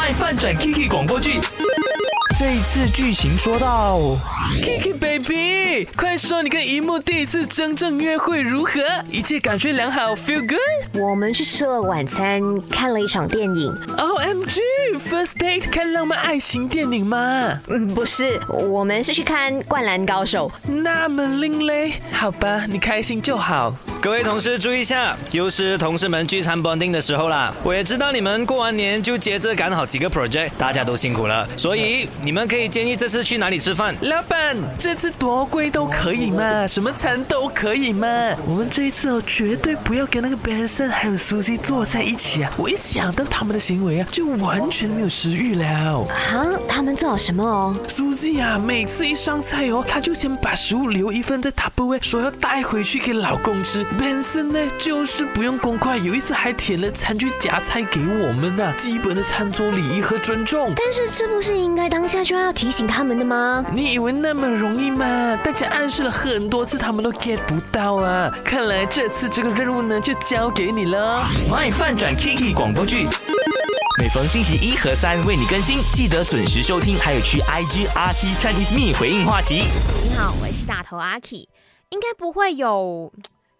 [0.00, 1.38] 卖饭转 Kiki 广播剧。
[2.38, 3.98] 这一次剧情说到
[4.62, 8.80] ，Kiki baby，快说你跟一木第一次真正约会如何？
[9.10, 10.58] 一切感觉良好，feel good。
[11.02, 12.40] 我们去吃了晚餐，
[12.70, 13.70] 看了一场电影。
[14.20, 17.58] OMG，first date 看浪漫爱情电影吗？
[17.68, 20.52] 嗯，不是，我们是去看《灌篮高手》。
[20.70, 23.74] 那么另类，好吧，你开心就好。
[23.98, 27.54] 各位同事注意一下，又是同事们聚餐 bonding 的时候啦。
[27.62, 33.94] 我也知道你们过完年就接着赶好几个 project，大家都辛苦了，所以你们可以建议这次去哪里吃饭？
[34.02, 38.06] 老板，这次多贵都可以嘛，什么餐都可以嘛。
[38.46, 42.50] 我们这一次哦，绝对不要跟那个 Benson 还有 Susie 坐在一起啊！
[42.58, 46.06] 我一想到他们的行为啊，就完全没有食欲了。
[46.08, 53.84] 啊，他们做了什么哦？Susie 啊，每次一上菜哦，他就先把食物留一份在 t u b 说要带回去给老公吃。
[53.98, 60.72] Benson 呢，就是不用公筷，有一次还舔了餐具夹菜给我们啊，基本的餐桌礼仪和尊重。
[60.76, 63.64] 但是这不是应该当下就要提醒他们的吗？
[63.72, 65.38] 你以为那么容易吗？
[65.44, 68.30] 大家暗示了很多次，他们都 get 不到啊。
[68.44, 71.22] 看来这次这个任务呢，就交给你了。
[71.48, 73.06] My 翻转 Kiki 广播剧，
[74.00, 79.56] 每逢星期一和三为你更新，记得准时收听，还有去 IG RT Chinese Me 回应话题。
[80.02, 81.46] 你好，我是大头阿 K，
[81.90, 83.12] 应该不会有。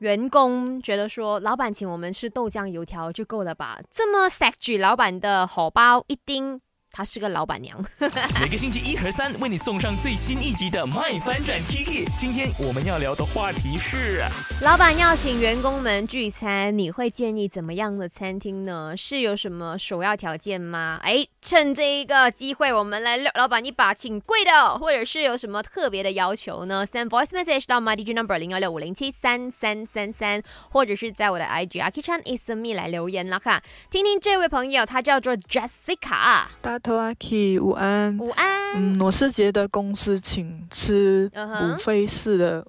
[0.00, 3.78] 员工觉得说，老板请我们吃豆浆油条就够了吧？
[3.90, 6.60] 这么 sexy，老板的荷包一定。
[6.96, 7.78] 她是个老板娘。
[8.40, 12.06] 每个星期一和三为你送上最新一集的《卖翻转 Tiki》。
[12.16, 14.24] 今天我们要聊的话题是：
[14.62, 18.96] 老板要请员工们聚餐，你会建议怎么样的餐厅呢？
[18.96, 20.98] 是有什么首要条件吗？
[21.02, 32.22] 哎，趁这一个机会，我们来老板一把，请贵的，或者是有什么特别的要求呢？Send voice message 到 my DJ number 零幺六五零七三三三三，或者是在我的 IG a k i c h a n
[32.38, 33.62] is me 来留言了哈。
[33.90, 36.46] 听听这位朋友，他叫做 Jessica。
[36.86, 38.16] 头阿 K，午安。
[38.16, 38.46] 午安。
[38.76, 42.64] 嗯，我是觉得公司请吃不费式的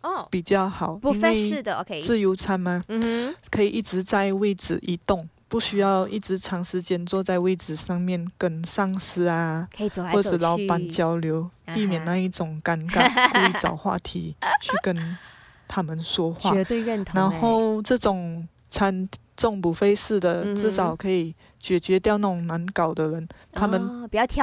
[0.00, 2.00] 哦比较好，不费式的 OK。
[2.02, 2.82] 自由餐吗？
[2.88, 9.68] 嗯哼，可以一直在位置移动，不需要一直长时间坐在位置上面跟上司啊，
[10.12, 15.18] 或者老板交流，避免那一种尴尬，故意找话题去跟
[15.66, 16.52] 他们说话。
[16.52, 17.20] 绝对认同。
[17.20, 19.06] 然后这种餐。
[19.38, 23.26] 重不费事的，至少可以解决掉那种难搞的人。
[23.52, 23.80] 他们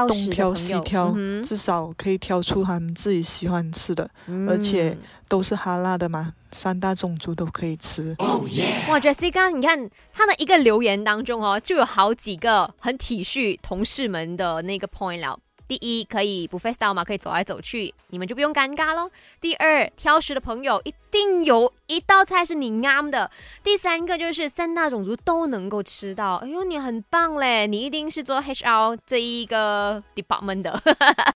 [0.08, 1.14] 东挑西挑，
[1.44, 4.10] 至少可以挑出他们自己喜欢吃的，
[4.48, 4.98] 而且
[5.28, 8.16] 都是哈辣的嘛，三大种族都可以吃。
[8.90, 15.38] 哇，Jessica，你看他的一个留言当中哦，就有好几个很体恤同事们的那个 point 了。
[15.68, 17.04] 第一，可以不 face 到吗？
[17.04, 19.10] 可以走来走去，你们就不用尴尬喽。
[19.42, 23.32] 第二，挑食的朋友一定有一道菜是你啱的。
[23.64, 26.36] 第三个就是三大种族都能够吃到。
[26.36, 27.66] 哎呦，你很棒嘞！
[27.68, 30.80] 你一定是做 HR 这一个 department 的。